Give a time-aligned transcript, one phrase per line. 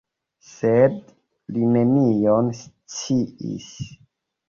[0.51, 0.95] Sed
[1.53, 3.73] li nenion sciis.